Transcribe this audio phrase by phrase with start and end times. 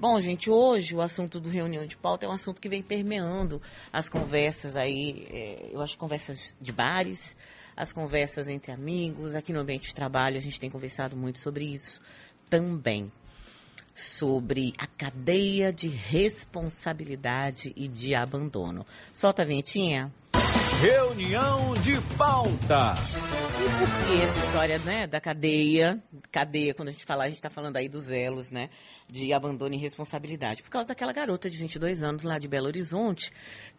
[0.00, 3.60] Bom, gente, hoje o assunto do reunião de pauta é um assunto que vem permeando
[3.92, 7.36] as conversas aí, é, eu acho conversas de bares,
[7.76, 11.66] as conversas entre amigos, aqui no ambiente de trabalho a gente tem conversado muito sobre
[11.66, 12.00] isso
[12.48, 13.12] também.
[13.94, 18.86] Sobre a cadeia de responsabilidade e de abandono.
[19.12, 20.10] Solta a vinhetinha.
[20.80, 22.94] Reunião de pauta.
[23.60, 26.02] E essa história né, da cadeia?
[26.32, 28.70] Cadeia, quando a gente fala, a gente está falando aí dos elos, né?
[29.06, 30.62] De abandono e responsabilidade.
[30.62, 33.30] Por causa daquela garota de 22 anos lá de Belo Horizonte,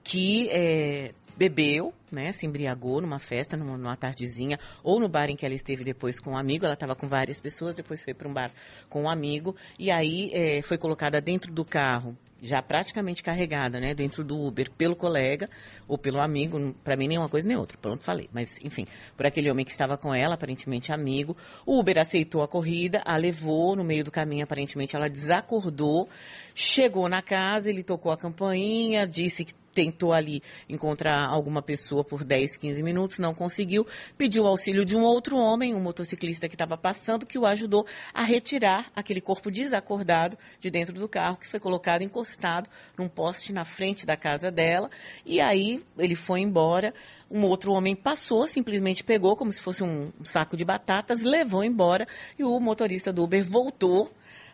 [0.04, 5.36] que é, bebeu, né, se embriagou numa festa, numa, numa, tardezinha, ou no bar em
[5.36, 6.64] que ela esteve depois com um amigo.
[6.64, 8.52] Ela estava com várias pessoas, depois foi para um bar
[8.88, 13.94] com um amigo, e aí é, foi colocada dentro do carro já praticamente carregada, né,
[13.94, 15.50] dentro do Uber pelo colega
[15.88, 18.30] ou pelo amigo, para mim nem uma coisa nem outra, pronto, falei.
[18.34, 21.38] Mas, enfim, por aquele homem que estava com ela, aparentemente amigo.
[21.66, 26.10] O Uber aceitou a corrida, a levou no meio do caminho, aparentemente ela desacordou,
[26.56, 32.24] chegou na casa, ele tocou a campainha, disse que tentou ali encontrar alguma pessoa por
[32.24, 33.86] 10, 15 minutos, não conseguiu,
[34.18, 38.24] pediu auxílio de um outro homem, um motociclista que estava passando, que o ajudou a
[38.24, 43.66] retirar aquele corpo desacordado de dentro do carro, que foi colocado encostado num poste na
[43.66, 44.90] frente da casa dela,
[45.26, 46.94] e aí ele foi embora.
[47.30, 52.06] Um outro homem passou, simplesmente pegou como se fosse um saco de batatas, levou embora
[52.38, 54.12] e o motorista do Uber voltou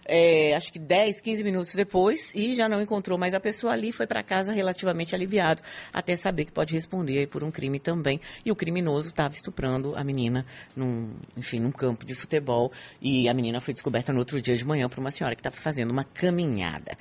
[0.07, 3.91] é, acho que 10, 15 minutos depois, e já não encontrou mais a pessoa ali,
[3.91, 5.61] foi para casa relativamente aliviado,
[5.93, 8.19] até saber que pode responder por um crime também.
[8.45, 13.33] E o criminoso estava estuprando a menina num, enfim, num campo de futebol, e a
[13.33, 16.03] menina foi descoberta no outro dia de manhã por uma senhora que estava fazendo uma
[16.03, 16.97] caminhada.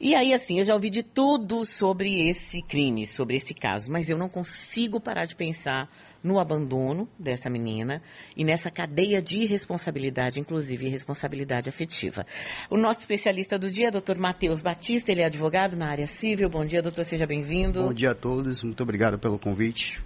[0.00, 4.08] E aí, assim, eu já ouvi de tudo sobre esse crime, sobre esse caso, mas
[4.08, 5.90] eu não consigo parar de pensar
[6.26, 8.02] no abandono dessa menina
[8.36, 12.26] e nessa cadeia de responsabilidade, inclusive responsabilidade afetiva.
[12.68, 16.50] O nosso especialista do dia, doutor Matheus Batista, ele é advogado na área civil.
[16.50, 17.84] Bom dia, doutor, seja bem-vindo.
[17.84, 20.02] Bom dia a todos, muito obrigado pelo convite.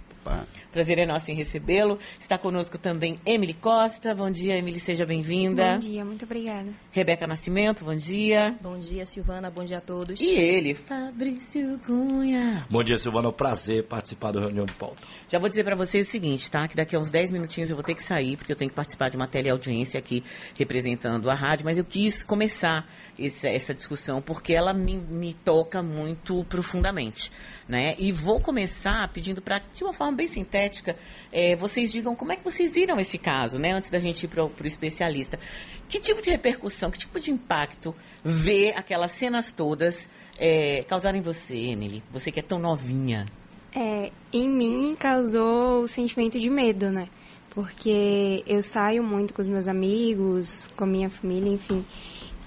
[0.71, 1.99] Prazer é nosso em recebê-lo.
[2.19, 4.15] Está conosco também Emily Costa.
[4.15, 5.73] Bom dia, Emily, seja bem-vinda.
[5.73, 6.69] Bom dia, muito obrigada.
[6.91, 8.55] Rebeca Nascimento, bom dia.
[8.61, 10.21] Bom dia, Silvana, bom dia a todos.
[10.21, 12.65] E ele, Fabrício Cunha.
[12.69, 15.01] Bom dia, Silvana, é um prazer participar da reunião de pauta.
[15.27, 16.67] Já vou dizer para vocês o seguinte, tá?
[16.67, 18.75] Que daqui a uns 10 minutinhos eu vou ter que sair, porque eu tenho que
[18.75, 20.23] participar de uma teleaudiência aqui
[20.55, 22.87] representando a rádio, mas eu quis começar
[23.19, 27.31] essa, essa discussão porque ela me, me toca muito profundamente,
[27.71, 27.95] né?
[27.97, 30.97] E vou começar pedindo para, de uma forma bem sintética,
[31.31, 33.71] é, vocês digam como é que vocês viram esse caso, né?
[33.71, 35.39] Antes da gente ir para o especialista.
[35.87, 41.55] Que tipo de repercussão, que tipo de impacto ver aquelas cenas todas é, em você,
[41.55, 42.03] Emily?
[42.11, 43.25] Você que é tão novinha.
[43.73, 47.07] É, em mim causou o sentimento de medo, né?
[47.51, 51.85] Porque eu saio muito com os meus amigos, com a minha família, enfim.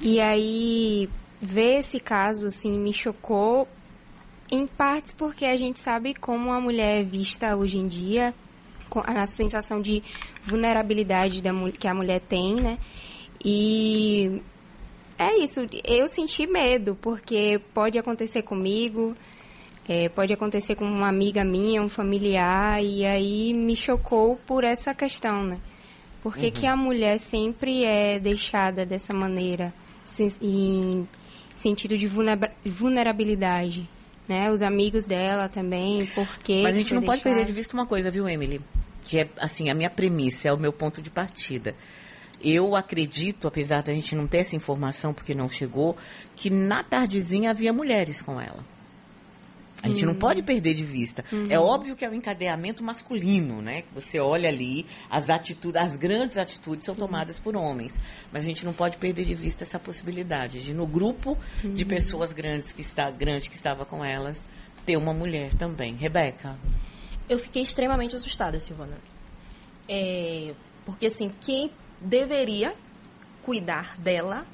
[0.03, 1.09] E aí,
[1.41, 3.67] ver esse caso, assim, me chocou
[4.51, 8.35] em partes porque a gente sabe como a mulher é vista hoje em dia,
[9.07, 10.03] a sensação de
[10.45, 12.79] vulnerabilidade da, que a mulher tem, né?
[13.45, 14.41] E
[15.19, 19.17] é isso, eu senti medo, porque pode acontecer comigo,
[19.89, 24.95] é, pode acontecer com uma amiga minha, um familiar, e aí me chocou por essa
[24.95, 25.59] questão, né?
[26.23, 26.53] Por que, uhum.
[26.53, 29.75] que a mulher sempre é deixada dessa maneira,
[30.41, 31.07] em
[31.55, 32.07] sentido de
[32.65, 33.87] vulnerabilidade?
[34.29, 34.51] Né?
[34.51, 36.63] Os amigos dela também, porque...
[36.63, 38.61] Mas a gente não pode perder de vista uma coisa, viu, Emily?
[39.05, 41.75] Que é, assim, a minha premissa, é o meu ponto de partida.
[42.43, 45.97] Eu acredito, apesar da gente não ter essa informação porque não chegou,
[46.37, 48.65] que na tardezinha havia mulheres com ela.
[49.85, 50.13] A gente uhum.
[50.13, 51.23] não pode perder de vista.
[51.31, 51.47] Uhum.
[51.51, 53.83] É óbvio que é o um encadeamento masculino, né?
[53.83, 58.01] Que você olha ali, as atitudes, as grandes atitudes são tomadas por homens.
[58.33, 61.75] Mas a gente não pode perder de vista essa possibilidade de no grupo uhum.
[61.75, 64.43] de pessoas grandes que está grande que estava com elas
[64.87, 65.95] ter uma mulher também.
[65.95, 66.57] Rebeca.
[67.29, 68.97] Eu fiquei extremamente assustada, Silvana.
[69.87, 70.55] É,
[70.87, 72.75] porque assim, quem deveria
[73.43, 74.47] cuidar dela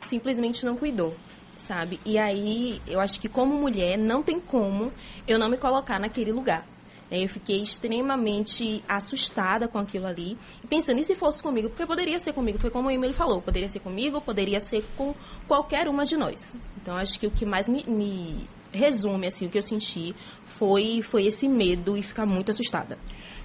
[0.00, 1.16] simplesmente não cuidou
[1.66, 1.98] sabe?
[2.04, 4.92] E aí, eu acho que como mulher, não tem como
[5.26, 6.64] eu não me colocar naquele lugar.
[7.10, 10.36] É, eu fiquei extremamente assustada com aquilo ali.
[10.68, 11.68] Pensando, e se fosse comigo?
[11.68, 12.58] Porque poderia ser comigo.
[12.58, 13.40] Foi como o Emily falou.
[13.40, 15.14] Poderia ser comigo, poderia ser com
[15.46, 16.56] qualquer uma de nós.
[16.82, 20.14] Então, acho que o que mais me, me resume, assim, o que eu senti
[20.44, 22.98] foi, foi esse medo e ficar muito assustada.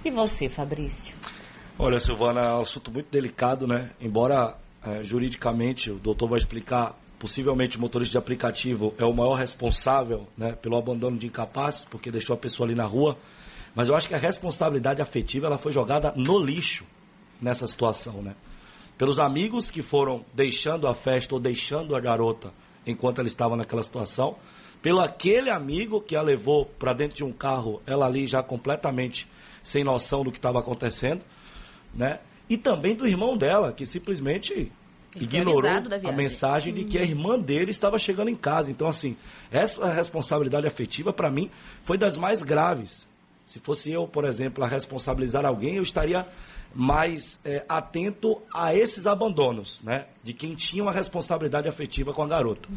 [0.04, 1.14] E você, Fabrício?
[1.78, 3.90] Olha, Silvana, é um assunto muito delicado, né?
[4.00, 9.34] Embora é, juridicamente o doutor vai explicar possivelmente o motorista de aplicativo é o maior
[9.34, 13.16] responsável né, pelo abandono de incapazes, porque deixou a pessoa ali na rua.
[13.76, 16.84] Mas eu acho que a responsabilidade afetiva ela foi jogada no lixo
[17.40, 18.34] nessa situação, né?
[18.98, 22.52] Pelos amigos que foram deixando a festa ou deixando a garota
[22.84, 24.34] enquanto ela estava naquela situação,
[24.82, 29.28] pelo aquele amigo que a levou para dentro de um carro, ela ali já completamente
[29.62, 31.22] sem noção do que estava acontecendo,
[31.94, 32.18] né?
[32.50, 34.72] E também do irmão dela, que simplesmente
[35.16, 35.62] ignorou
[36.04, 38.70] a mensagem de que a irmã dele estava chegando em casa.
[38.70, 39.16] Então, assim,
[39.50, 41.50] essa responsabilidade afetiva, para mim,
[41.84, 43.06] foi das mais graves.
[43.46, 46.26] Se fosse eu, por exemplo, a responsabilizar alguém, eu estaria
[46.74, 50.06] mais é, atento a esses abandonos, né?
[50.24, 52.68] De quem tinha uma responsabilidade afetiva com a garota.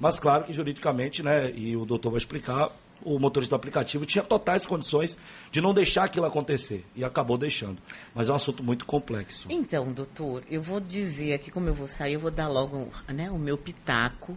[0.00, 1.52] Mas claro que juridicamente, né?
[1.54, 2.70] E o doutor vai explicar,
[3.04, 5.16] o motorista do aplicativo tinha totais condições
[5.50, 6.84] de não deixar aquilo acontecer.
[6.96, 7.78] E acabou deixando.
[8.14, 9.46] Mas é um assunto muito complexo.
[9.50, 13.30] Então, doutor, eu vou dizer aqui como eu vou sair, eu vou dar logo né,
[13.30, 14.36] o meu pitaco.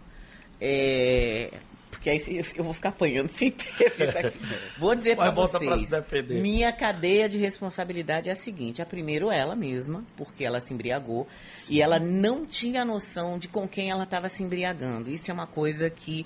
[0.60, 1.50] é,
[1.90, 4.38] porque aí eu vou ficar apanhando sem ter isso aqui.
[4.78, 5.90] Vou dizer para vocês.
[6.28, 11.26] Minha cadeia de responsabilidade é a seguinte: a primeiro ela mesma, porque ela se embriagou
[11.68, 15.10] e ela não tinha noção de com quem ela estava se embriagando.
[15.10, 16.24] Isso é uma coisa que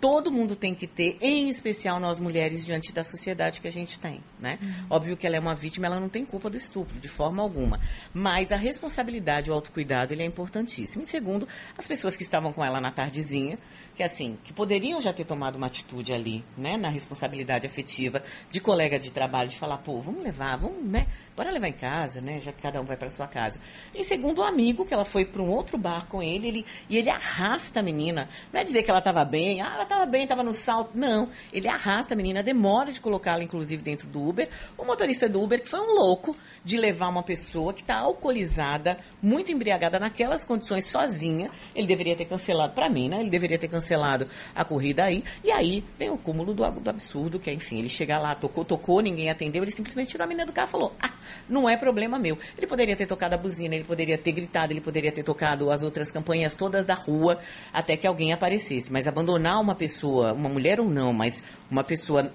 [0.00, 3.98] todo mundo tem que ter, em especial nós mulheres diante da sociedade que a gente
[3.98, 4.58] tem, né?
[4.88, 7.78] Óbvio que ela é uma vítima, ela não tem culpa do estupro, de forma alguma.
[8.12, 11.02] Mas a responsabilidade, o autocuidado, ele é importantíssimo.
[11.02, 13.58] E segundo, as pessoas que estavam com ela na tardezinha,
[13.94, 18.58] que assim, que poderiam já ter tomado uma atitude ali, né, na responsabilidade afetiva de
[18.58, 21.06] colega de trabalho, de falar, pô, vamos levar, vamos, né,
[21.40, 23.58] bora levar em casa, né, já que cada um vai para sua casa.
[23.94, 26.98] E segundo o amigo, que ela foi para um outro bar com ele, ele e
[26.98, 28.28] ele arrasta a menina.
[28.52, 30.90] Não é dizer que ela estava bem, ah, ela estava bem, estava no salto.
[30.94, 34.50] Não, ele arrasta a menina, demora de colocá-la, inclusive, dentro do Uber.
[34.76, 38.98] O motorista do Uber, que foi um louco de levar uma pessoa que está alcoolizada,
[39.22, 41.50] muito embriagada, naquelas condições, sozinha.
[41.74, 43.20] Ele deveria ter cancelado, para mim, né?
[43.20, 45.24] Ele deveria ter cancelado a corrida aí.
[45.42, 48.62] E aí vem o cúmulo do, do absurdo, que é, enfim, ele chega lá, tocou,
[48.62, 51.12] tocou, ninguém atendeu, ele simplesmente tirou a menina do carro e falou: ah,
[51.48, 52.36] não é problema meu.
[52.56, 55.82] Ele poderia ter tocado a buzina, ele poderia ter gritado, ele poderia ter tocado as
[55.82, 57.38] outras campanhas todas da rua
[57.72, 58.92] até que alguém aparecesse.
[58.92, 62.32] Mas abandonar uma pessoa, uma mulher ou não, mas uma pessoa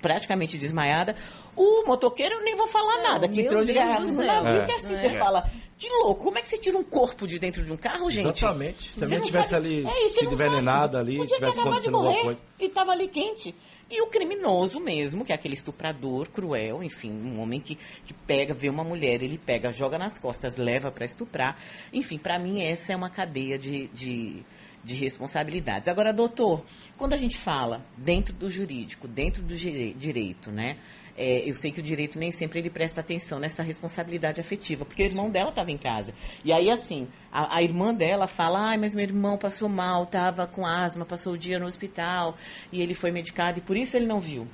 [0.00, 1.16] praticamente desmaiada,
[1.56, 4.64] o motoqueiro eu nem vou falar Não, nada, que entrou de garrafa no navio, É.
[4.66, 5.00] que assim É.
[5.10, 7.76] você fala, que louco, como é que você tira um corpo de dentro de um
[7.76, 8.38] carro, gente?
[8.44, 8.90] Exatamente.
[8.94, 10.26] Se a menina não tivesse sabe- ali É, e sabe.
[10.32, 12.40] envenenada ali, tivesse acontecendo de alguma coisa.
[12.58, 13.54] E tava ali quente.
[13.96, 18.52] E o criminoso mesmo, que é aquele estuprador cruel, enfim, um homem que, que pega,
[18.52, 21.56] vê uma mulher, ele pega, joga nas costas, leva para estuprar.
[21.92, 24.42] Enfim, para mim essa é uma cadeia de, de,
[24.82, 25.86] de responsabilidades.
[25.86, 26.64] Agora, doutor,
[26.98, 30.76] quando a gente fala dentro do jurídico, dentro do dire- direito, né?
[31.16, 35.02] É, eu sei que o direito nem sempre ele presta atenção nessa responsabilidade afetiva, porque
[35.02, 36.12] o irmão dela estava em casa.
[36.44, 40.46] E aí, assim, a, a irmã dela fala, ai, mas meu irmão passou mal, estava
[40.46, 42.36] com asma, passou o dia no hospital,
[42.72, 44.46] e ele foi medicado, e por isso ele não viu.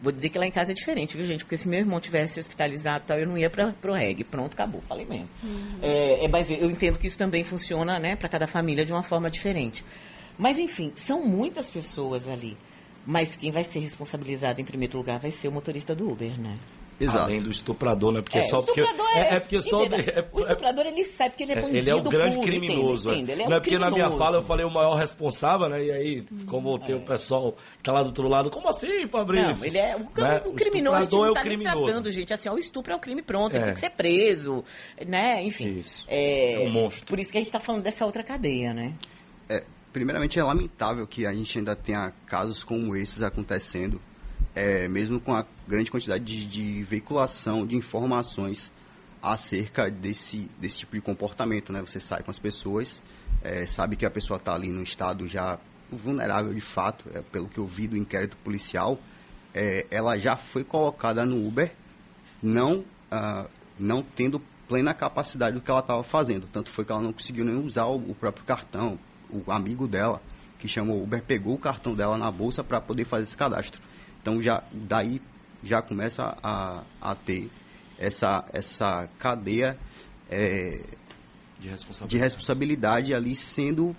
[0.00, 1.44] Vou dizer que lá em casa é diferente, viu, gente?
[1.44, 4.22] Porque se meu irmão tivesse hospitalizado, tal, eu não ia para pro reggae.
[4.22, 5.28] Pronto, acabou, falei mesmo.
[5.82, 9.02] É, é, mas eu entendo que isso também funciona, né, para cada família de uma
[9.02, 9.84] forma diferente.
[10.38, 12.56] Mas, enfim, são muitas pessoas ali.
[13.06, 16.56] Mas quem vai ser responsabilizado em primeiro lugar vai ser o motorista do Uber, né?
[17.00, 17.18] Exato.
[17.20, 18.20] Além do estuprador, né?
[18.20, 18.80] Porque É, só o porque.
[18.80, 19.84] estuprador É, é porque só.
[19.84, 22.46] é- o estuprador, ele sabe que ele é é- bandido ele é o grande puro,
[22.48, 23.10] criminoso.
[23.10, 23.30] entende?
[23.32, 24.18] Ele é não é porque na minha criminoso.
[24.18, 25.84] fala eu falei o maior responsável, né?
[25.84, 26.98] E aí, como tem É.
[26.98, 29.60] o pessoal que tá lá do outro lado, como assim, Fabrício?
[29.60, 30.42] Não, ele é o, Né?
[30.44, 31.84] o criminoso, a gente estuprador não é o tá criminoso.
[31.84, 32.34] tratando, gente.
[32.34, 33.66] Assim, ó, o estupro é um crime pronto, ele É.
[33.66, 34.64] tem que ser preso,
[35.06, 35.40] né?
[35.44, 35.78] Enfim.
[35.78, 36.04] Isso.
[36.08, 37.06] É, É um monstro.
[37.06, 38.92] Por isso que a gente tá falando dessa outra cadeia, né?
[39.98, 44.00] Primeiramente, é lamentável que a gente ainda tenha casos como esses acontecendo,
[44.54, 48.70] é, mesmo com a grande quantidade de, de veiculação de informações
[49.20, 51.80] acerca desse, desse tipo de comportamento, né?
[51.80, 53.02] Você sai com as pessoas,
[53.42, 55.58] é, sabe que a pessoa está ali num estado já
[55.90, 59.00] vulnerável de fato, é, pelo que eu vi do inquérito policial,
[59.52, 61.72] é, ela já foi colocada no Uber,
[62.40, 66.46] não, ah, não tendo plena capacidade do que ela estava fazendo.
[66.52, 68.96] Tanto foi que ela não conseguiu nem usar o próprio cartão.
[69.30, 70.20] O amigo dela,
[70.58, 73.80] que chamou o Uber, pegou o cartão dela na bolsa para poder fazer esse cadastro.
[74.20, 75.20] Então já daí
[75.62, 77.50] já começa a, a ter
[77.98, 79.78] essa, essa cadeia
[80.30, 80.82] é,
[81.58, 82.08] De responsabilidade.
[82.08, 83.94] de responsabilidade ali sendo,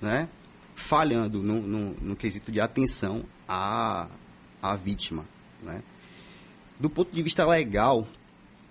[0.00, 0.28] né,
[0.76, 4.06] falhando no, no, no quesito de atenção à,
[4.62, 5.24] à vítima,
[5.62, 5.82] né.
[6.78, 8.06] Do ponto de vista legal,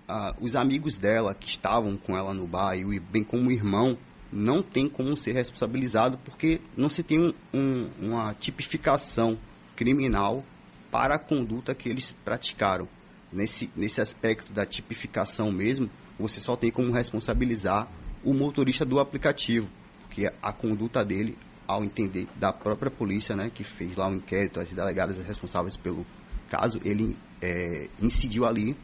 [0.08, 3.96] ah, os amigos dela que estavam com ela no bar, e bem como o irmão,
[4.32, 9.38] não tem como ser responsabilizado porque não se tem um- um- uma tipificação
[9.74, 10.44] criminal
[10.90, 12.88] para a conduta que eles praticaram.
[13.32, 17.88] Nesse, nesse aspecto da tipificação mesmo, você só tem como responsabilizar
[18.24, 19.68] o motorista do aplicativo,
[20.02, 24.58] porque a conduta dele, ao entender da própria polícia, né, que fez lá o inquérito,
[24.60, 26.04] as delegadas responsáveis pelo
[26.50, 28.76] caso, ele é, incidiu ali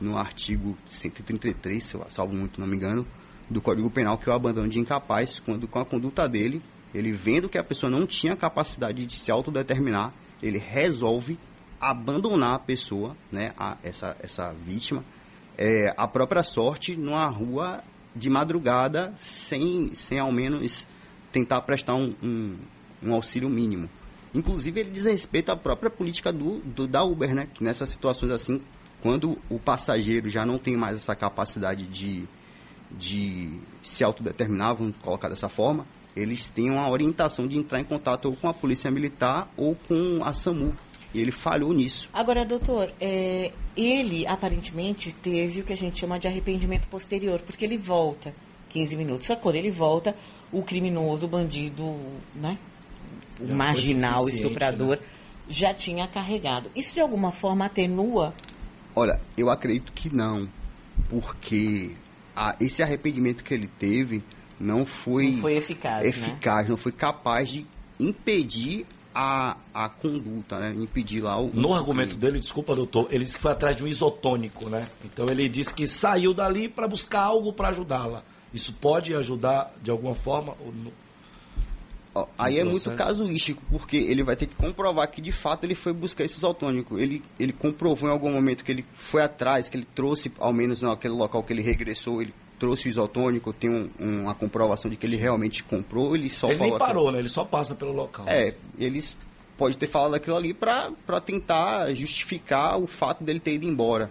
[0.00, 3.06] no artigo 133, se eu salvo muito, não me engano,
[3.50, 6.62] do Código Penal, que é o abandono de incapaz, quando com a conduta dele,
[6.94, 11.38] Ele vendo que a pessoa não tinha capacidade de se autodeterminar, ele resolve
[11.80, 15.04] abandonar a pessoa, né, a, essa, essa vítima,
[15.56, 17.82] é, a própria sorte numa rua
[18.14, 20.86] de madrugada, sem, sem ao menos
[21.32, 22.56] tentar prestar um, um,
[23.02, 23.88] um auxílio mínimo.
[24.34, 27.48] Inclusive, ele desrespeita a própria política do, do, da Uber, né?
[27.52, 28.60] Que nessas situações assim,
[29.00, 32.28] quando o passageiro já não tem mais essa capacidade de,
[32.90, 38.26] de se autodeterminar, vamos colocar dessa forma, eles têm uma orientação de entrar em contato
[38.26, 40.74] ou com a polícia militar ou com a SAMU.
[41.12, 42.08] E ele falhou nisso.
[42.12, 47.64] Agora, doutor, é, ele aparentemente teve o que a gente chama de arrependimento posterior, porque
[47.64, 48.32] ele volta
[48.68, 49.26] 15 minutos.
[49.26, 50.14] Só que quando ele volta,
[50.52, 51.96] o criminoso, o bandido,
[52.34, 52.56] né?
[53.40, 55.02] O Já marginal, estuprador, né?
[55.48, 56.70] já tinha carregado.
[56.76, 58.32] Isso de alguma forma atenua?
[58.94, 60.48] Olha, eu acredito que não.
[61.08, 61.90] Porque
[62.40, 64.24] a, esse arrependimento que ele teve
[64.58, 66.08] não foi, Não foi eficaz, né?
[66.08, 67.66] eficaz, não foi capaz de
[67.98, 70.74] impedir a, a conduta, né?
[70.74, 71.50] Impedir lá o.
[71.52, 74.88] No argumento dele, desculpa, doutor, ele disse que foi atrás de um isotônico, né?
[75.04, 78.22] Então ele disse que saiu dali para buscar algo para ajudá-la.
[78.54, 80.54] Isso pode ajudar de alguma forma?
[80.60, 80.92] Ou não?
[82.36, 85.92] Aí é muito casuístico, porque ele vai ter que comprovar que de fato ele foi
[85.92, 86.98] buscar esse isotônico.
[86.98, 90.82] Ele, ele comprovou em algum momento que ele foi atrás, que ele trouxe, ao menos
[90.82, 95.06] naquele local que ele regressou, ele trouxe o isotônico, tem um- uma comprovação de que
[95.06, 96.86] ele realmente comprou, ele só Ele falou aquilo.
[96.88, 97.18] parou, né?
[97.20, 98.26] Ele só passa pelo local.
[98.28, 99.16] É, eles
[99.56, 100.90] pode ter falado aquilo ali para
[101.24, 104.10] tentar justificar o fato dele ter ido embora.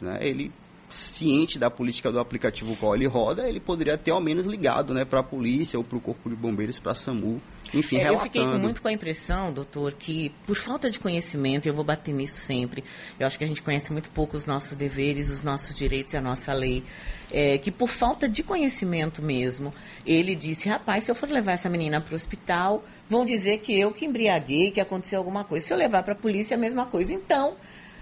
[0.00, 0.18] Né?
[0.22, 0.50] Ele,
[0.88, 5.04] ciente da política do aplicativo qual ele roda, ele poderia ter ao menos ligado né,
[5.04, 7.40] para a polícia ou para o Corpo de Bombeiros, para a SAMU,
[7.74, 8.24] enfim, É, eu relatando.
[8.24, 12.14] fiquei com- muito com a impressão, doutor, que por falta de conhecimento, eu vou bater
[12.14, 12.84] nisso sempre,
[13.18, 16.16] eu acho que a gente conhece muito pouco os nossos deveres, os nossos direitos e
[16.16, 16.84] a nossa lei,
[17.32, 19.72] é, que por falta de conhecimento mesmo,
[20.06, 23.76] ele disse, rapaz, se eu for levar essa menina para o hospital, vão dizer que
[23.78, 25.66] eu que embriaguei, que aconteceu alguma coisa.
[25.66, 27.12] Se eu levar para a polícia, é a mesma coisa.
[27.12, 27.56] Então,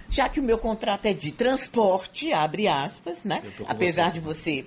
[0.09, 3.43] já que o meu contrato é de transporte, abre aspas, né?
[3.67, 4.13] Apesar você.
[4.13, 4.67] de você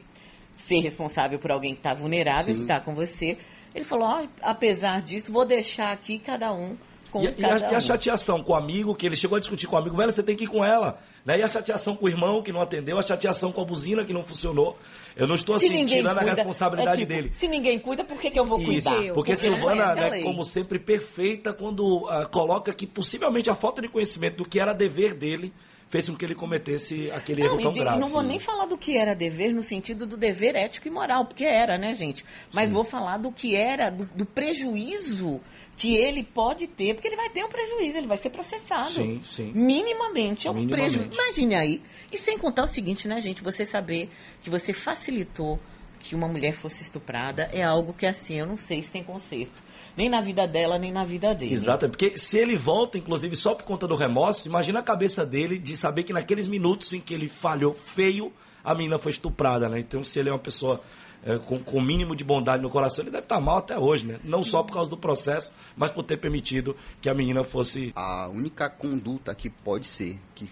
[0.56, 2.62] ser responsável por alguém que está vulnerável, Sim.
[2.62, 3.38] está com você.
[3.74, 6.76] Ele falou, ó, apesar disso, vou deixar aqui cada um
[7.18, 7.82] com E, a- e a, cada e a um.
[7.82, 10.36] chateação com o amigo, que ele chegou a discutir com o amigo, velho, você tem
[10.36, 11.00] que ir com ela.
[11.26, 11.40] Né?
[11.40, 14.14] E a chateação com o irmão, que não atendeu, a chateação com a buzina, que
[14.14, 14.78] não funcionou.
[15.16, 17.34] Eu não estou assim, tirando a cuida, responsabilidade é tipo, dele.
[17.34, 19.04] Se ninguém cuida, por que, que eu vou Isso, cuidar?
[19.04, 23.56] Eu, porque porque Silvana, a né, como sempre, perfeita quando ah, coloca que possivelmente a
[23.56, 25.52] falta de conhecimento do que era dever dele
[25.90, 28.00] fez com que ele cometesse aquele Não, erro tão e de- grave.
[28.00, 31.26] não vou nem falar do que era dever no sentido do dever ético e moral,
[31.26, 32.26] porque era, né, gente?
[32.52, 35.40] Mas vou falar do que era, do, do prejuízo
[35.78, 38.92] que ele pode ter, porque ele vai ter um prejuízo, ele vai ser processado.
[38.92, 39.52] Sim, sim.
[39.54, 40.94] Minimamente, é um Minimamente.
[40.98, 41.22] prejuízo.
[41.22, 41.82] Imagine aí.
[42.12, 43.44] E sem contar o seguinte, né, gente?
[43.44, 44.10] Você saber
[44.42, 45.60] que você facilitou
[46.00, 49.62] que uma mulher fosse estuprada é algo que, assim, eu não sei se tem conserto.
[49.98, 51.56] Nem na vida dela, nem na vida dele.
[51.56, 55.58] Exato, porque se ele volta, inclusive, só por conta do remorso, imagina a cabeça dele
[55.58, 58.32] de saber que naqueles minutos em que ele falhou feio,
[58.64, 59.80] a menina foi estuprada, né?
[59.80, 60.80] Então, se ele é uma pessoa
[61.24, 64.06] é, com com o mínimo de bondade no coração, ele deve estar mal até hoje,
[64.06, 64.20] né?
[64.24, 67.92] Não só por causa do processo, mas por ter permitido que a menina fosse.
[67.96, 70.48] A única conduta que pode ser, que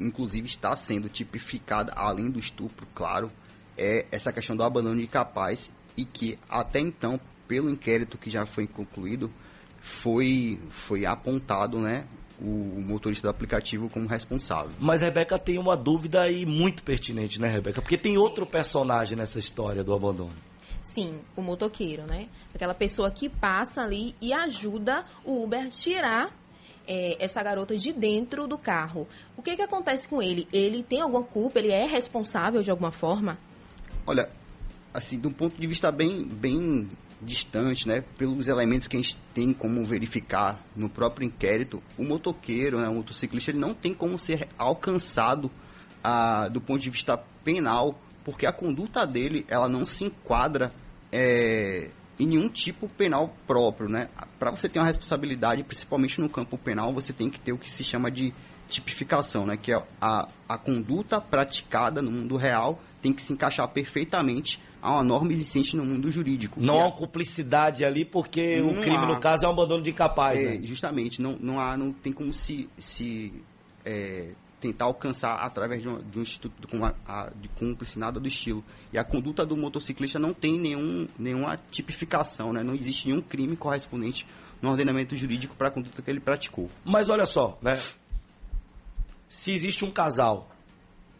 [0.00, 3.30] inclusive está sendo tipificada, além do estupro, claro,
[3.76, 8.46] é essa questão do abandono de capaz e que até então, pelo inquérito que já
[8.46, 9.30] foi concluído,
[9.80, 12.06] foi, foi apontado né,
[12.40, 14.72] o motorista do aplicativo como responsável.
[14.78, 17.80] Mas Rebeca tem uma dúvida aí muito pertinente, né, Rebeca?
[17.80, 20.32] Porque tem outro personagem nessa história do abandono.
[20.82, 22.28] Sim, o motoqueiro, né?
[22.54, 26.34] Aquela pessoa que passa ali e ajuda o Uber a tirar
[26.86, 29.06] é, essa garota de dentro do carro.
[29.36, 30.48] O que, que acontece com ele?
[30.52, 31.58] Ele tem alguma culpa?
[31.58, 33.38] Ele é responsável de alguma forma?
[34.06, 34.30] Olha,
[34.94, 36.88] assim, de um ponto de vista bem, bem
[37.20, 42.78] distante, né, pelos elementos que a gente tem como verificar no próprio inquérito, o motoqueiro,
[42.78, 45.50] né, o motociclista, ele não tem como ser alcançado
[46.02, 50.72] ah, do ponto de vista penal, porque a conduta dele, ela não se enquadra
[51.10, 54.08] é, em nenhum tipo penal próprio, né?
[54.38, 57.70] Para você ter uma responsabilidade, principalmente no campo penal, você tem que ter o que
[57.70, 58.34] se chama de
[58.68, 59.56] tipificação, né?
[59.56, 64.92] Que é a, a conduta praticada no mundo real tem que se encaixar perfeitamente a
[64.92, 66.60] uma norma existente no mundo jurídico.
[66.60, 69.06] Não que há é- cumplicidade ali, porque o Não crime, há.
[69.06, 70.60] no caso, é um abandono de incapaz, É, né?
[70.62, 73.32] justamente, não, não, há, não tem como se, se
[73.84, 78.18] é, tentar alcançar através de um, de um instituto com a, a- de cúmplice, nada
[78.20, 78.62] do estilo.
[78.92, 82.62] E a conduta do motociclista não tem nenhum, nenhuma tipificação, né?
[82.62, 84.26] não existe nenhum crime correspondente
[84.62, 86.68] no ordenamento jurídico para a conduta que ele praticou.
[86.84, 87.78] Mas olha só, né?
[89.28, 90.48] Se existe um casal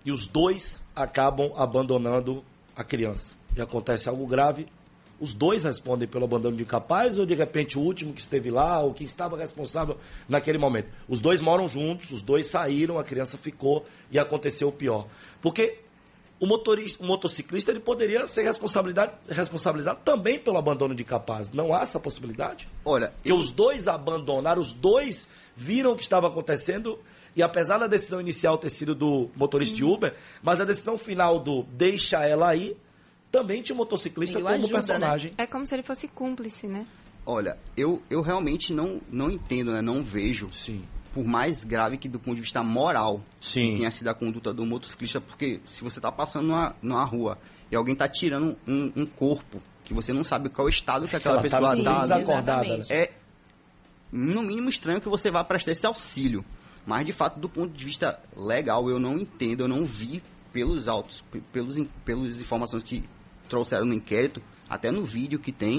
[0.09, 2.43] e os dois acabam abandonando
[2.75, 4.67] a criança e acontece algo grave,
[5.21, 8.81] Os dois respondem pelo abandono de incapaz ou de repente o último que esteve lá,
[8.81, 9.99] ou que estava responsável
[10.29, 10.89] naquele momento?
[11.09, 15.09] Os dois moram juntos, os dois saíram, a criança ficou e aconteceu o pior.
[15.43, 15.79] Porque
[16.39, 21.51] o, motorista, o motociclista ele poderia ser responsabilidade, responsabilizado também pelo abandono de incapaz.
[21.51, 22.69] Não há essa possibilidade?
[22.85, 26.97] Olha, que os dois abandonaram, os dois viram o que estava acontecendo
[27.39, 31.39] e apesar da decisão inicial ter sido do motorista de Uber, mas a decisão final
[31.39, 32.77] do deixa ela aí
[33.31, 35.31] também tinha o motociclista Ele como ajuda, personagem.
[35.39, 36.87] É como se ele fosse cúmplice, né?
[37.25, 39.83] olha, eu, eu realmente não, não entendo, né?
[39.83, 40.83] Não vejo, Sim.
[41.13, 43.77] por mais grave que do ponto de vista moral Sim.
[43.77, 47.37] tenha sido a conduta do motociclista, porque se você está passando numa, numa rua
[47.71, 51.07] e alguém está tirando um, um corpo que você não sabe qual é o estado
[51.07, 52.89] que aquela Ela pessoa tá está, desacordada, exatamente.
[52.91, 52.97] né?
[52.97, 53.13] é
[54.11, 56.43] no mínimo estranho que você vá prestar esse auxílio.
[56.89, 60.23] Mas, de fato, do ponto de vista legal, eu não entendo, eu não vi
[60.55, 63.05] pelos autos, pe- pelos, pelas informações que
[63.47, 64.41] trouxeram no inquérito,
[64.71, 65.79] até no vídeo que tem,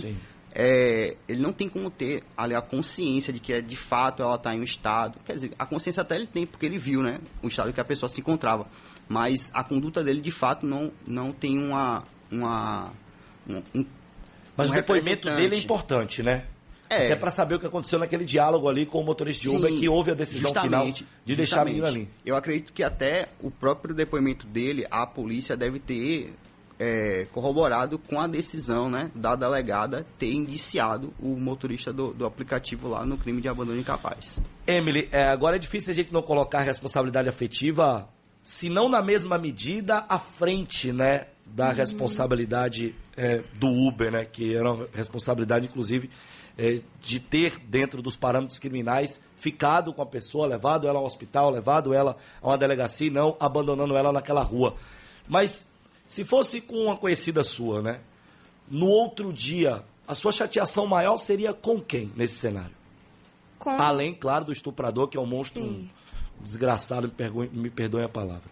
[0.54, 4.36] é, ele não tem como ter ali a consciência de que é, de fato ela
[4.36, 5.18] está em um estado.
[5.26, 7.20] Quer dizer, a consciência até ele tem, porque ele viu, né?
[7.42, 8.68] O estado que a pessoa se encontrava.
[9.08, 12.04] Mas a conduta dele, de fato, não, não tem uma.
[12.32, 12.92] uma
[13.48, 13.86] um, um-
[14.56, 16.46] Mas o depoimento dele é importante, né?
[16.90, 17.06] É.
[17.06, 19.88] Até para saber o que aconteceu naquele diálogo ali com o motorista de Uber que
[19.88, 22.10] houve a decisão final justamente, de deixar a menina ali.
[22.26, 26.34] Eu acredito que até o próprio depoimento dele, a polícia deve ter
[26.80, 32.88] é, corroborado com a decisão né, da delegada ter indiciado o motorista do, do aplicativo
[32.88, 34.42] lá no crime de abandono incapaz.
[34.66, 38.08] Emily, é, agora é difícil a gente não colocar a responsabilidade afetiva,
[38.42, 44.56] se não na mesma medida, à frente, né, da responsabilidade é, do Uber, né, que
[44.56, 46.10] era uma responsabilidade, inclusive,
[46.62, 51.50] é, de ter, dentro dos parâmetros criminais, ficado com a pessoa, levado ela ao hospital,
[51.50, 54.76] levado ela a uma delegacia e não abandonando ela naquela rua.
[55.28, 55.66] Mas,
[56.08, 58.02] se fosse com uma conhecida sua, né,
[58.70, 62.76] no outro dia, a sua chateação maior seria com quem nesse cenário?
[63.58, 63.70] Com...
[63.82, 65.88] Além, claro, do estuprador, que é um monstro um
[66.42, 68.50] desgraçado, me perdoe, me perdoe a palavra.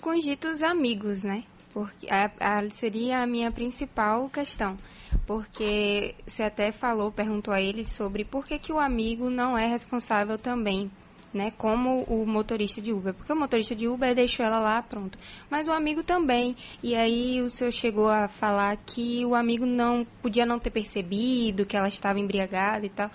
[0.00, 1.44] com os ditos amigos, né?
[1.72, 4.78] Porque a, a- seria a minha principal questão.
[5.26, 9.66] Porque você até falou, perguntou a ele sobre por que, que o amigo não é
[9.66, 10.90] responsável também,
[11.32, 11.52] né?
[11.56, 13.14] Como o motorista de Uber.
[13.14, 15.18] Porque o motorista de Uber deixou ela lá, pronto.
[15.50, 16.56] Mas o amigo também.
[16.82, 21.66] E aí o senhor chegou a falar que o amigo não podia não ter percebido
[21.66, 23.10] que ela estava embriagada e tal.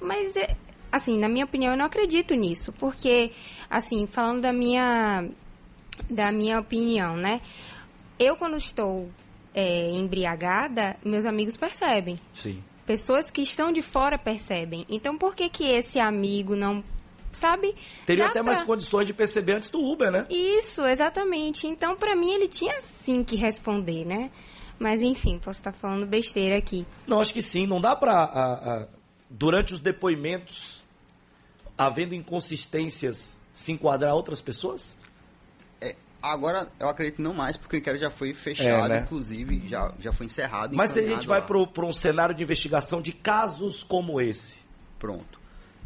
[0.00, 0.54] Mas é,
[0.92, 3.32] assim, na minha opinião, eu não acredito nisso, porque
[3.68, 5.28] assim, falando da minha
[6.10, 7.40] da minha opinião, né?
[8.18, 9.08] Eu quando estou
[9.54, 12.18] é, embriagada, meus amigos percebem.
[12.34, 12.62] Sim.
[12.86, 14.84] Pessoas que estão de fora percebem.
[14.90, 16.82] Então, por que que esse amigo não
[17.32, 17.74] sabe?
[18.06, 20.26] Teria até pra- mais condições de perceber antes do Uber, né?
[20.28, 21.66] Isso, exatamente.
[21.66, 24.30] Então, pra mim, ele tinha sim que responder, né?
[24.78, 26.84] Mas enfim, posso estar falando besteira aqui.
[27.06, 27.66] Não, acho que sim.
[27.66, 28.12] Não dá pra.
[28.12, 28.86] a- a-
[29.30, 30.82] durante os depoimentos,
[31.78, 34.96] havendo inconsistências, se enquadrar outras pessoas?
[36.24, 39.00] Agora, eu acredito não mais, porque o inquérito já foi fechado, É, né?
[39.02, 40.74] inclusive, já, já foi encerrado.
[40.74, 44.56] Mas se a gente vai para um cenário de investigação de casos como esse,
[44.98, 45.38] Pronto.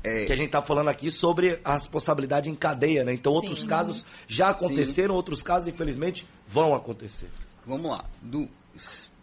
[0.05, 3.12] É, que a gente está falando aqui sobre a responsabilidade em cadeia, né?
[3.12, 3.66] Então, outros Sim.
[3.66, 7.29] casos já aconteceram, outros casos, infelizmente, vão acontecer.
[7.66, 8.05] Vamos lá.
[8.22, 8.48] Do,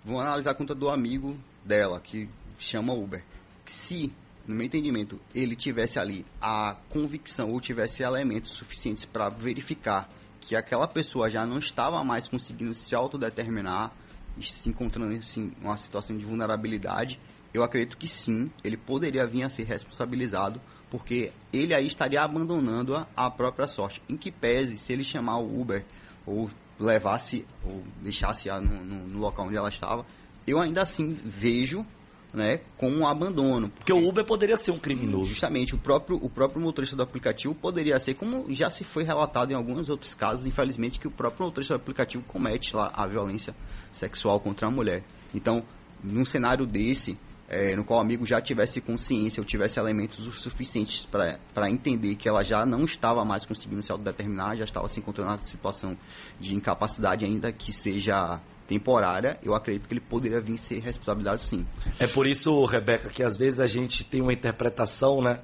[0.03, 2.27] vamos analisar a conta do amigo dela, que
[2.59, 3.23] chama Uber.
[3.65, 4.11] Se,
[4.45, 10.09] no meu entendimento, ele tivesse ali a convicção ou tivesse elementos suficientes para verificar
[10.47, 13.91] que aquela pessoa já não estava mais conseguindo se autodeterminar,
[14.39, 17.19] se encontrando assim, em uma situação de vulnerabilidade,
[17.53, 20.59] eu acredito que sim, ele poderia vir a ser responsabilizado,
[20.91, 24.01] porque ele aí estaria abandonando a, a própria sorte.
[24.09, 25.83] Em que pese, se ele chamar o Uber
[26.25, 30.05] ou levasse ou deixasse a no, no- no local onde ela estava,
[30.45, 31.85] eu ainda assim vejo
[32.35, 33.69] né, com um abandono.
[33.69, 35.29] Porque o Uber poderia ser um criminoso.
[35.29, 39.51] Justamente, o próprio, o próprio motorista do aplicativo poderia ser, como já se foi relatado
[39.51, 43.55] em alguns outros casos, infelizmente, que o próprio motorista do aplicativo comete lá a violência
[43.91, 45.03] sexual contra a mulher.
[45.33, 45.63] Então,
[46.03, 47.17] num cenário desse,
[47.47, 52.15] eh, no qual o amigo já tivesse consciência ou tivesse elementos o suficientes para entender
[52.15, 55.97] que ela já não estava mais conseguindo se autodeterminar, já estava se encontrando na situação
[56.39, 61.65] de incapacidade, ainda que seja temporária, eu acredito que ele poderia vir ser responsabilizado sim.
[61.99, 65.39] É por isso, Rebeca, que às vezes a gente tem uma interpretação, né,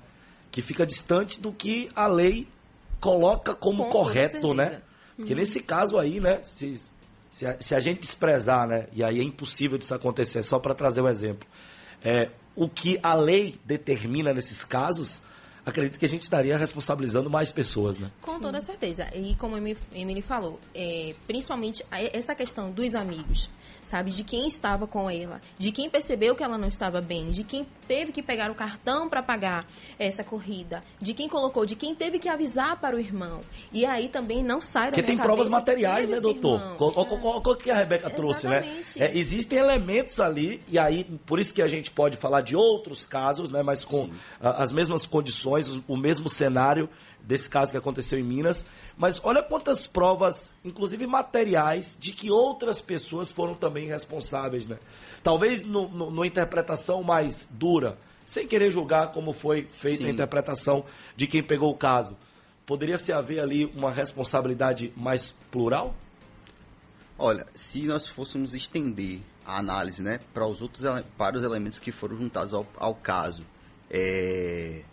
[0.52, 2.48] que fica distante do que a lei
[3.00, 4.82] coloca como Com correto, né?
[5.16, 6.80] Porque nesse caso aí, né, se,
[7.32, 10.74] se, a, se a gente desprezar, né, e aí é impossível disso acontecer, só para
[10.74, 11.48] trazer um exemplo,
[12.04, 15.22] é, o que a lei determina nesses casos,
[15.65, 18.10] acredito que a gente estaria responsabilizando mais pessoas, né?
[18.21, 19.08] Com toda certeza.
[19.15, 19.60] E como a
[19.93, 23.50] Emily falou, é, principalmente essa questão dos amigos,
[23.84, 24.12] sabe?
[24.12, 27.65] De quem estava com ela, de quem percebeu que ela não estava bem, de quem
[27.88, 29.65] teve que pegar o cartão para pagar
[30.00, 33.41] essa corrida, de quem colocou, de quem teve que avisar para o irmão.
[33.71, 36.62] E aí também não sai da Porque tem provas materiais, né, doutor?
[36.80, 38.82] O que a Rebeca trouxe, né?
[38.95, 43.06] É, existem elementos ali, e aí, por isso que a gente pode falar de outros
[43.06, 43.62] casos, né?
[43.62, 46.90] Mas com a, as mesmas condições, o, o mesmo cenário
[47.22, 48.66] desse caso que aconteceu em Minas.
[48.98, 54.78] Mas olha quantas provas, inclusive materiais, de que outras pessoas foram também responsáveis, né?
[55.24, 60.10] Talvez no, no, numa interpretação mais dura, sem querer julgar como foi feita Sim.
[60.10, 60.86] a interpretação
[61.16, 62.16] de quem pegou o caso.
[62.66, 65.94] Poderia se haver ali uma responsabilidade mais plural?
[67.18, 70.86] Olha, se nós fôssemos estender a análise né, para os outros
[71.18, 73.44] para os elementos que foram juntados ao, ao caso
[73.90, 74.84] é,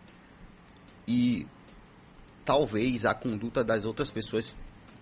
[1.08, 1.46] e
[2.44, 4.54] talvez a conduta das outras pessoas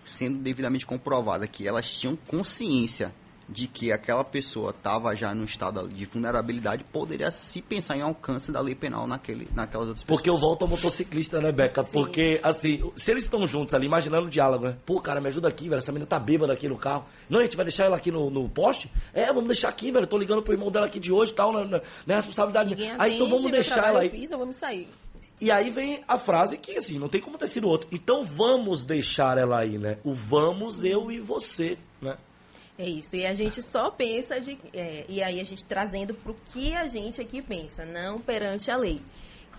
[0.05, 3.12] sendo devidamente comprovada que elas tinham consciência
[3.49, 8.51] de que aquela pessoa estava já num estado de vulnerabilidade, poderia se pensar em alcance
[8.51, 10.19] da lei penal naquele, naquelas outras pessoas.
[10.19, 11.85] Porque eu volto ao motociclista, né, Beca?
[11.85, 11.92] Sim.
[11.92, 14.77] Porque, assim, se eles estão juntos ali, imaginando o diálogo, né?
[14.85, 17.05] Pô, cara, me ajuda aqui, velho, essa menina tá bêbada aqui no carro.
[17.31, 18.90] Não, a gente vai deixar ela aqui no, no poste?
[19.14, 21.53] É, vamos deixar aqui, velho, tô ligando pro irmão dela aqui de hoje e tal,
[21.53, 22.97] não, não é responsabilidade minha.
[22.99, 24.09] Aí, então vamos deixar ela aí.
[24.09, 24.88] Eu fiz, eu vou me sair.
[25.40, 27.88] E aí vem a frase que, assim, não tem como ter sido outro.
[27.92, 29.99] Então vamos deixar ela aí, né?
[30.03, 32.16] O vamos, eu e você, né?
[32.79, 33.16] É isso.
[33.16, 34.59] E a gente só pensa de.
[34.72, 38.70] É, e aí a gente trazendo para o que a gente aqui pensa, não perante
[38.70, 39.01] a lei.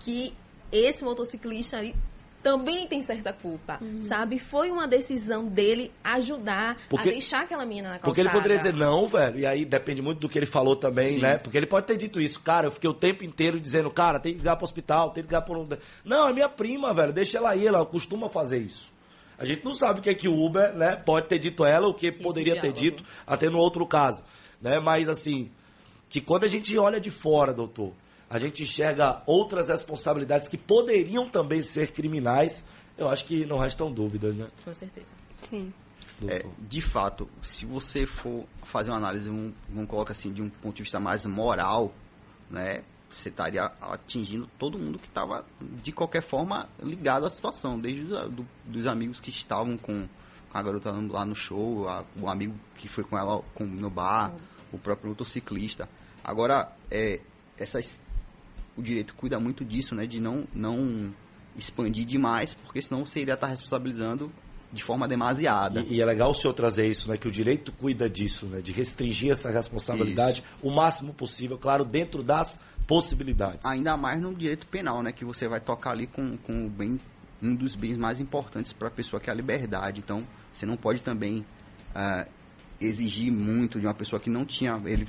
[0.00, 0.32] Que
[0.72, 1.94] esse motociclista ali
[2.42, 4.02] também tem certa culpa, uhum.
[4.02, 4.38] sabe?
[4.38, 8.08] Foi uma decisão dele ajudar porque, a deixar aquela menina na calçada.
[8.08, 11.14] Porque ele poderia dizer não, velho, e aí depende muito do que ele falou também,
[11.14, 11.20] Sim.
[11.20, 11.38] né?
[11.38, 14.32] Porque ele pode ter dito isso, cara, eu fiquei o tempo inteiro dizendo, cara, tem
[14.32, 15.68] que ligar pro hospital, tem que ligar um...
[16.04, 18.90] Não, é minha prima, velho, deixa ela aí, ela costuma fazer isso.
[19.38, 21.86] A gente não sabe o que é que o Uber, né, pode ter dito ela,
[21.86, 24.22] o que poderia ter dito, até no outro caso,
[24.60, 24.80] né?
[24.80, 25.48] Mas assim,
[26.08, 27.92] que quando a gente olha de fora, doutor,
[28.28, 32.64] a gente enxerga outras responsabilidades que poderiam também ser criminais,
[32.96, 34.48] eu acho que não restam dúvidas, né?
[34.64, 35.14] Com certeza.
[35.42, 35.72] Sim.
[36.26, 40.50] É, de fato, se você for fazer uma análise, um, vamos colocar assim, de um
[40.50, 41.92] ponto de vista mais moral,
[42.50, 42.82] né?
[43.10, 45.44] você estaria atingindo todo mundo que estava,
[45.82, 50.06] de qualquer forma, ligado à situação, desde os do, dos amigos que estavam com,
[50.50, 53.88] com, a garota lá no show, a, o amigo que foi com ela com, no
[53.88, 54.32] bar,
[54.72, 55.88] o próprio motociclista.
[56.22, 57.20] Agora, é,
[57.56, 57.96] essas,
[58.78, 61.12] o direito cuida muito disso, né, de não, não
[61.56, 64.30] expandir demais, porque senão você iria estar responsabilizando
[64.72, 65.80] de forma demasiada.
[65.80, 67.16] E, e, é legal o senhor trazer isso, né?
[67.16, 68.60] Que o direito cuida disso, né?
[68.60, 70.66] De restringir essa responsabilidade isso.
[70.66, 73.64] o máximo possível, claro, dentro das possibilidades.
[73.64, 75.10] Ainda mais no direito penal, né?
[75.10, 77.00] Que você vai tocar ali com, com o bem,
[77.42, 80.00] um dos bens mais importantes para a pessoa, que é a liberdade.
[80.00, 81.46] Então, você não pode também
[81.96, 82.28] uh,
[82.78, 84.80] exigir muito de uma pessoa que não tinha...
[84.84, 85.08] ele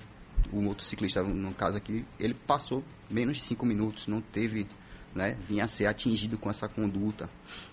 [0.53, 4.67] O motociclista, no caso aqui, ele passou menos de cinco minutos, não teve...
[5.15, 7.27] Né, vinha a ser atingido com essa conduta.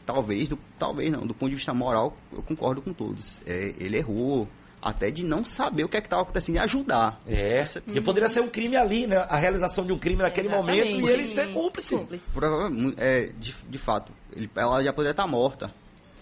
[0.06, 3.42] Talvez, do, talvez não, do ponto de vista moral, eu concordo com todos.
[3.44, 4.48] É, ele errou,
[4.80, 7.20] até de não saber o que é estava acontecendo e ajudar.
[7.26, 9.18] É, porque poderia ser um crime ali, né?
[9.28, 10.92] A realização de um crime naquele Exatamente.
[10.92, 11.94] momento e ele ser cúmplice.
[11.94, 12.24] cúmplice.
[12.30, 15.70] Provavelmente, é, de, de fato, ele, ela já poderia estar morta,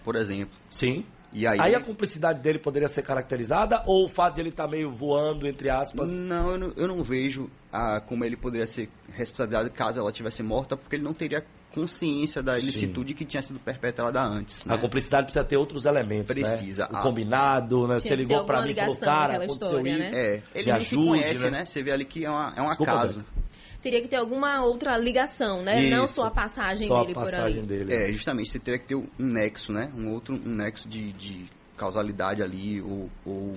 [0.03, 0.53] por exemplo.
[0.69, 1.05] Sim.
[1.35, 4.63] E aí, aí a cumplicidade dele poderia ser caracterizada ou o fato de ele estar
[4.63, 6.09] tá meio voando, entre aspas?
[6.09, 10.41] Não, eu não, eu não vejo ah, como ele poderia ser responsabilizado caso ela tivesse
[10.41, 11.43] morta, porque ele não teria
[11.73, 13.17] consciência da ilicitude Sim.
[13.17, 14.63] que tinha sido perpetrada antes.
[14.65, 14.73] Né?
[14.73, 16.33] A cumplicidade precisa ter outros elementos.
[16.33, 16.41] Né?
[16.41, 16.87] Precisa.
[16.89, 16.99] Né?
[16.99, 17.99] O combinado, né?
[17.99, 19.99] Você ligou para mim e falou, cara, aconteceu história, isso.
[19.99, 20.11] Né?
[20.13, 21.49] É, ele nem se conhece, né?
[21.49, 21.65] né?
[21.65, 23.17] Você vê ali que é, uma, é um Desculpa, acaso.
[23.17, 23.34] Beto
[23.85, 25.83] teria que ter alguma outra ligação, né?
[25.83, 27.85] Isso, Não só a passagem só dele a passagem por ali.
[27.85, 27.93] Dele.
[27.93, 29.91] É, justamente, você teria que ter um nexo, né?
[29.95, 31.45] Um outro um nexo de, de
[31.77, 33.55] causalidade ali, ou, ou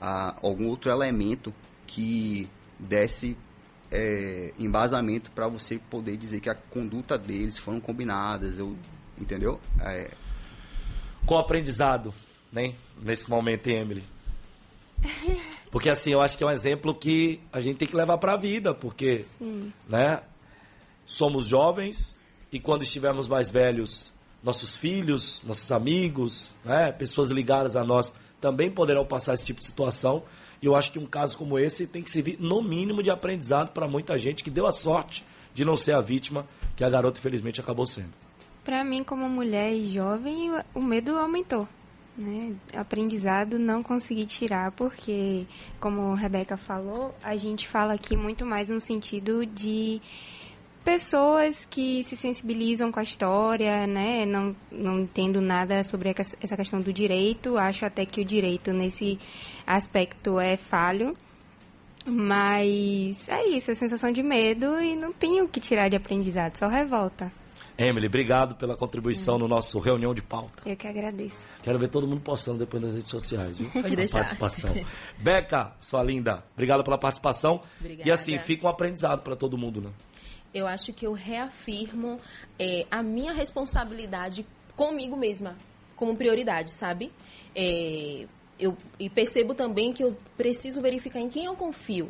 [0.00, 1.54] a, algum outro elemento
[1.86, 2.48] que
[2.80, 3.36] desse
[3.92, 8.76] é, embasamento para você poder dizer que a conduta deles foram combinadas, eu,
[9.16, 9.60] entendeu?
[9.80, 10.10] É...
[11.24, 12.12] Qual aprendizado,
[12.52, 12.74] né?
[13.00, 14.04] Nesse momento, hein, Emily?
[15.70, 18.34] Porque assim, eu acho que é um exemplo que a gente tem que levar para
[18.34, 19.72] a vida, porque, Sim.
[19.88, 20.22] né?
[21.06, 22.18] Somos jovens
[22.50, 24.12] e quando estivermos mais velhos,
[24.42, 29.66] nossos filhos, nossos amigos, né, pessoas ligadas a nós também poderão passar esse tipo de
[29.66, 30.22] situação.
[30.62, 33.72] E eu acho que um caso como esse tem que servir, no mínimo, de aprendizado
[33.72, 37.18] para muita gente que deu a sorte de não ser a vítima que a garota,
[37.18, 38.12] infelizmente, acabou sendo.
[38.64, 41.68] Para mim, como mulher e jovem, o medo aumentou.
[42.16, 42.54] Né?
[42.76, 45.46] Aprendizado não consegui tirar, porque,
[45.80, 50.00] como a Rebeca falou, a gente fala aqui muito mais no sentido de
[50.84, 54.24] pessoas que se sensibilizam com a história, né?
[54.26, 57.56] Não, não entendo nada sobre essa questão do direito.
[57.56, 59.18] Acho até que o direito nesse
[59.66, 61.16] aspecto é falho.
[62.06, 66.56] Mas é isso, a sensação de medo e não tenho o que tirar de aprendizado,
[66.56, 67.32] só revolta.
[67.76, 70.62] Emily, obrigado pela contribuição no nosso reunião de pauta.
[70.64, 71.48] Eu que agradeço.
[71.62, 73.68] Quero ver todo mundo postando depois nas redes sociais, viu?
[73.82, 74.18] Pode deixar.
[74.18, 74.72] participação.
[75.18, 77.60] Beca, sua linda, obrigado pela participação.
[77.80, 78.08] Obrigada.
[78.08, 79.90] E assim, fica um aprendizado para todo mundo, né?
[80.54, 82.20] Eu acho que eu reafirmo
[82.60, 85.56] é, a minha responsabilidade comigo mesma
[85.96, 87.10] como prioridade, sabe?
[87.56, 88.26] É,
[88.58, 92.08] eu e percebo também que eu preciso verificar em quem eu confio,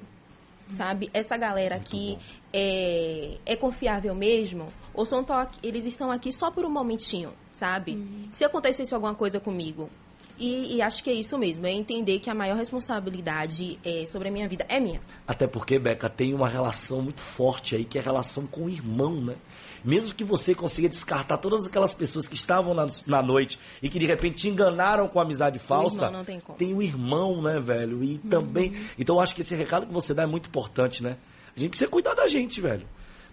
[0.70, 1.11] sabe?
[1.14, 2.18] Essa galera aqui
[2.57, 4.69] é, é confiável mesmo?
[4.95, 8.01] Ou são to- eles estão aqui só por um momentinho, sabe?
[8.31, 9.90] Se acontecesse alguma coisa comigo.
[10.38, 14.29] E, e acho que é isso mesmo, é entender que a maior responsabilidade é, sobre
[14.29, 15.01] a minha vida é minha.
[15.29, 18.69] Até porque, Beca, tem uma relação muito forte aí, que é a relação com o
[18.71, 19.35] irmão, né?
[19.85, 23.99] Mesmo que você consiga descartar todas aquelas pessoas que estavam na, na noite e que
[23.99, 26.59] de repente te enganaram com amizade falsa, não tem como.
[26.79, 28.03] o irmão, né, velho?
[28.03, 28.75] E também.
[28.99, 31.17] Então eu acho que esse recado que você dá é muito importante, né?
[31.57, 32.87] A gente precisa cuidar da gente, velho.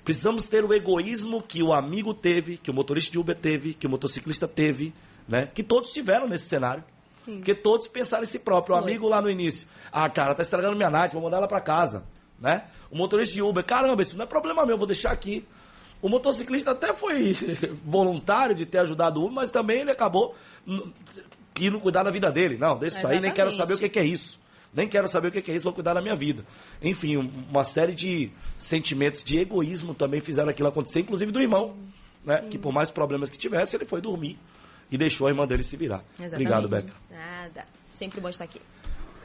[0.04, 3.86] Precisamos ter o egoísmo que o amigo teve, que o motorista de Uber teve, que
[3.86, 4.94] o motociclista teve,
[5.28, 5.48] né?
[5.54, 6.84] Que todos tiveram nesse cenário.
[7.24, 7.36] Sim.
[7.38, 8.76] Porque todos pensaram em si próprio.
[8.76, 8.90] O Foi.
[8.90, 9.68] amigo lá no início.
[9.92, 12.04] Ah, cara, tá estragando minha night, vou mandar ela pra casa.
[12.40, 12.64] Né?
[12.90, 15.46] O motorista de Uber, caramba, isso não é problema meu, vou deixar aqui.
[16.02, 17.36] O motociclista até foi
[17.86, 20.36] voluntário de ter ajudado o Uber, mas também ele acabou
[21.60, 22.58] indo cuidar da vida dele.
[22.58, 24.41] Não, deixa isso aí, nem quero saber o que é isso.
[24.74, 26.46] Nem quero saber o que é isso, vou cuidar da minha vida.
[26.82, 31.76] Enfim, um- uma série de sentimentos de egoísmo também fizeram aquilo acontecer, inclusive do irmão,
[32.24, 32.46] né?
[32.50, 34.38] Que por mais problemas que tivesse, ele foi dormir
[34.90, 36.04] e deixou a irmã dele se virar.
[36.18, 36.34] Exatamente.
[36.36, 36.94] Obrigado, Beca.
[37.10, 37.66] Nada.
[37.98, 38.62] Sempre bom estar aqui.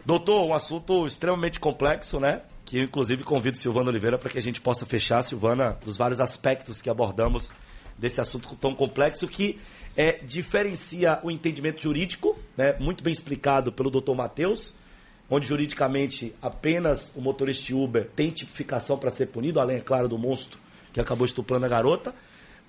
[0.04, 2.42] Doutor, um assunto extremamente complexo, né?
[2.64, 6.20] Que eu, inclusive, convido Silvana Oliveira para que a gente possa fechar, Silvana, dos vários
[6.20, 7.52] aspectos que abordamos
[7.96, 9.58] desse assunto tão complexo que
[9.96, 12.76] é, diferencia o entendimento jurídico, né?
[12.80, 14.74] Muito bem explicado pelo doutor Matheus,
[15.28, 20.18] onde juridicamente apenas o motorista Uber tem tipificação para ser punido, além, é claro, do
[20.18, 20.58] monstro
[20.92, 22.14] que acabou estuprando a garota,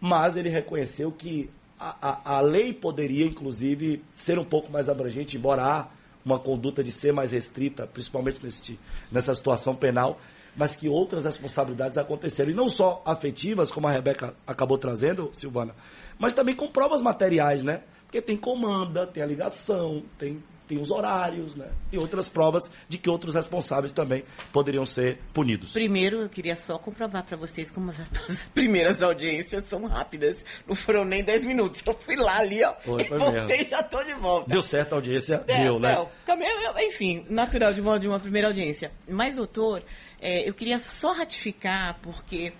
[0.02, 5.38] mas ele reconheceu que a, a, a lei poderia, inclusive, ser um pouco mais abrangente,
[5.38, 5.88] embora há
[6.26, 8.78] uma conduta de ser mais restrita, principalmente nesse,
[9.12, 10.20] nessa situação penal,
[10.56, 12.52] mas que outras responsabilidades aconteceram.
[12.52, 15.74] E não só afetivas, como a Rebeca acabou trazendo, Silvana,
[16.17, 17.82] mas também com provas materiais, né?
[18.06, 21.69] Porque tem comanda, tem a ligação, tem, tem os horários, né?
[21.89, 25.71] Tem outras provas de que outros responsáveis também poderiam ser punidos.
[25.71, 27.99] Primeiro, eu queria só comprovar para vocês como as,
[28.30, 30.43] as primeiras audiências são rápidas.
[30.67, 31.82] Não foram nem 10 minutos.
[31.86, 34.49] Eu fui lá ali, ó, Foi, e foi voltei e já tô de volta.
[34.49, 35.93] Deu certo a audiência, É, deu, né?
[35.95, 36.49] não, também,
[36.88, 38.91] enfim, natural de uma, de uma primeira audiência.
[39.08, 39.84] Mas, doutor,
[40.21, 42.53] é, eu queria só ratificar, porque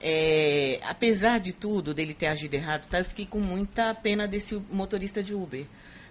[0.00, 4.54] é, apesar de tudo, dele ter agido errado, tá, eu fiquei com muita pena desse
[4.70, 5.66] motorista de Uber.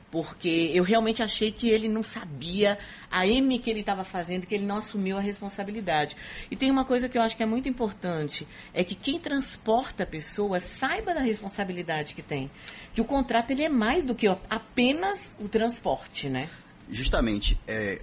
[0.10, 2.78] Porque eu realmente achei que ele não sabia
[3.12, 6.15] a M que ele estava fazendo, que ele não assumiu a responsabilidade.
[6.50, 10.04] E tem uma coisa que eu acho que é muito importante, é que quem transporta
[10.04, 12.50] a pessoa saiba da responsabilidade que tem.
[12.93, 16.50] Que o contrato ele é mais do que apenas o transporte, né?
[16.89, 18.02] Justamente, é,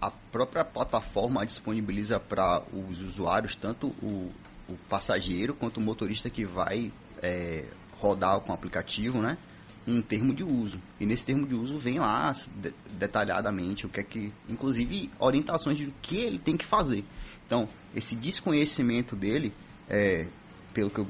[0.00, 4.30] a própria plataforma disponibiliza para os usuários, tanto o,
[4.68, 6.92] o passageiro quanto o motorista que vai
[7.22, 7.64] é,
[7.98, 9.38] rodar com o aplicativo, né?
[9.86, 10.80] Um termo de uso.
[10.98, 15.78] E nesse termo de uso vem lá de- detalhadamente o que é que, inclusive, orientações
[15.78, 17.04] de o que ele tem que fazer.
[17.46, 19.52] Então, esse desconhecimento dele,
[19.88, 20.26] é,
[20.74, 21.06] pelo que eu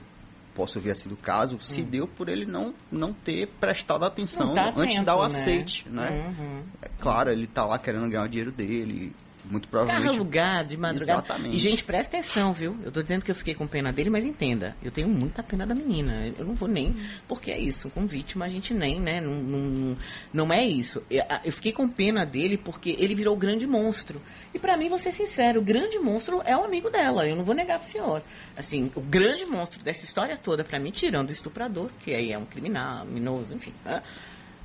[0.54, 4.72] posso ver assim do caso, se deu por ele não, não ter prestado atenção tá
[4.76, 5.26] antes de dar o né?
[5.26, 6.34] aceite, né?
[6.38, 6.62] Uhum.
[6.82, 9.12] É claro, ele tá lá querendo ganhar o dinheiro dele,
[9.50, 10.16] muito Carro provavelmente.
[10.16, 11.20] alugado, de madrugada.
[11.20, 11.56] Exatamente.
[11.56, 12.76] E, gente, presta atenção, viu?
[12.84, 14.76] Eu tô dizendo que eu fiquei com pena dele, mas entenda.
[14.82, 16.32] Eu tenho muita pena da menina.
[16.38, 16.96] Eu não vou nem...
[17.28, 19.20] Porque é isso, com vítima a gente nem, né?
[19.20, 19.96] Não, não,
[20.32, 21.02] não é isso.
[21.10, 24.20] Eu, fiquei com pena dele porque ele virou o grande monstro.
[24.52, 27.26] E pra mim, vou ser sincero, o grande monstro é o amigo dela.
[27.26, 28.22] Eu não vou negar pro senhor.
[28.56, 32.38] Assim, o grande monstro dessa história toda, pra mim, tirando o estuprador, que aí é
[32.38, 33.72] um criminal, minoso, enfim...
[33.84, 34.02] né?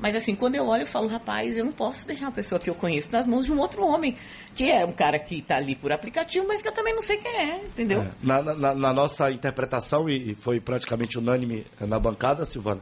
[0.01, 2.69] Mas assim, quando eu olho, eu falo, rapaz, eu não posso deixar uma pessoa que
[2.69, 4.17] eu conheço nas mãos de um outro homem,
[4.55, 7.17] que é um cara que tá ali por aplicativo, mas que eu também não sei
[7.17, 8.01] quem é, entendeu?
[8.01, 12.81] É, na, na- na nossa interpretação, e e foi praticamente unânime na bancada, Silvana,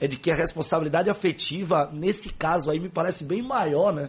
[0.00, 4.08] é de que a responsabilidade afetiva, nesse caso aí, me parece bem maior, né?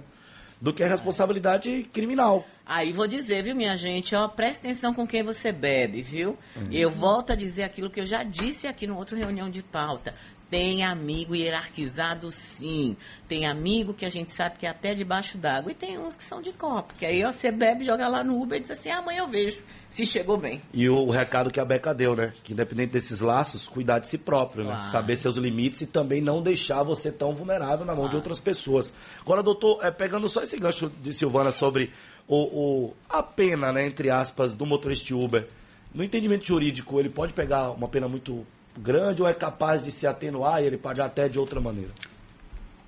[0.62, 2.46] Do que a responsabilidade criminal.
[2.66, 6.38] Aí vou dizer, viu, minha gente, ó, presta atenção com quem você bebe, viu?
[6.56, 6.68] Uhum.
[6.72, 10.14] Eu volto a dizer aquilo que eu já disse aqui no outro reunião de pauta.
[10.52, 12.96] Tem amigo hierarquizado, sim.
[13.28, 15.72] Tem amigo que a gente sabe que é até debaixo d'água.
[15.72, 16.94] E tem uns que são de copo.
[16.94, 19.28] Que aí ó, você bebe, joga lá no Uber e diz assim, ah, amanhã eu
[19.28, 19.62] vejo
[19.92, 20.62] se chegou bem.
[20.74, 22.34] E o recado que a Beca deu, né?
[22.46, 24.72] Que independente desses laços, cuidar de si próprio, né?
[24.72, 24.90] Claro.
[24.90, 28.94] Saber seus limites e também não deixar você tão vulnerável na mão de outras pessoas.
[29.22, 31.92] Agora, doutor, é, pegando só esse gancho de Silvana sobre
[32.28, 35.46] o, o- a pena, né, entre aspas, do motorista Uber.
[35.94, 38.46] No entendimento jurídico, ele pode pegar uma pena muito
[38.78, 41.92] grande ou é capaz de se atenuar e ele pagar até de outra maneira?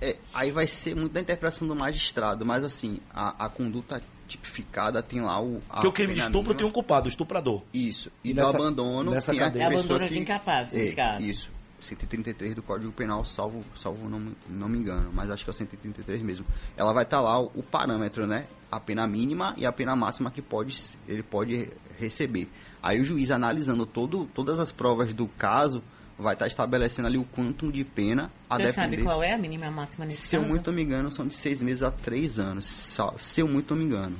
[0.02, 5.02] É, aí vai ser muito da interpretação do magistrado, mas assim, a, a conduta tipificada
[5.02, 5.62] tem lá o.
[5.69, 6.56] a Porque o crime de estupro mínima.
[6.58, 7.62] tem um culpado, o estuprador.
[7.74, 8.12] Isso.
[8.24, 9.65] E, E do nessa- abandono nessa tem a cadeia.
[9.69, 10.13] pessoa Abandono que...
[10.15, 11.26] de incapaz, nesse é, caso.
[11.26, 11.50] Isso.
[11.84, 15.54] 133 do Código Penal, salvo, salvo não, me- não me engano, mas acho que é
[15.54, 16.46] o 133 mesmo.
[16.78, 18.48] Ela vai estar lá o, o parâmetro, né?
[18.72, 21.69] A pena mínima e a pena máxima que pode, ele pode
[22.00, 22.50] receber.
[22.82, 25.84] Aí o juiz analisando todo, todas as provas do caso,
[26.17, 29.04] vai estar estabelecendo ali o quantum de pena a Você sabe depender.
[29.10, 30.54] qual é a mínima máxima nesse Se eu caso?
[30.54, 32.96] muito me engano, são de seis meses a três anos.
[33.19, 34.15] Se eu muito me engano.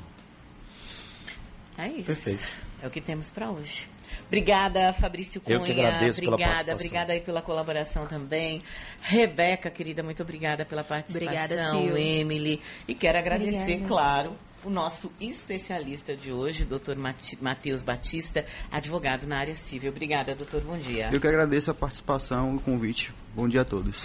[1.78, 2.06] É isso.
[2.06, 2.44] Perfeito.
[2.82, 3.90] É o que temos para hoje.
[4.28, 5.58] Obrigada, Fabrício Cunha.
[5.58, 6.76] Eu que agradeço pela obrigada, participação.
[6.76, 8.62] obrigada aí pela colaboração também.
[9.02, 11.80] Rebeca, querida, muito obrigada pela participação.
[11.80, 12.00] Obrigada.
[12.00, 12.62] Emily.
[12.88, 13.88] E quero agradecer, Obrigada.
[13.88, 16.98] claro, o nosso especialista de hoje, doutor
[17.42, 19.92] Matheus Batista, advogado na área civil.
[19.92, 20.62] Obrigada, doutor.
[20.62, 21.10] Bom dia.
[21.12, 23.14] Eu que agradeço a participação e o convite.
[23.36, 24.02] Bom dia a todos.